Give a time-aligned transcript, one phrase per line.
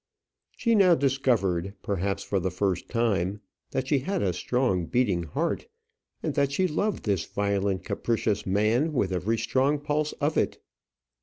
[0.57, 5.67] She now discovered, perhaps, for the first time, that she had a strong beating heart,
[6.23, 10.57] and that she loved this violent capricious man with every strong pulse of it.